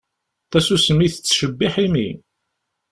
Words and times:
Tasusmi 0.51 1.07
tettcebbiḥ 1.13 1.73
imi. 1.85 2.09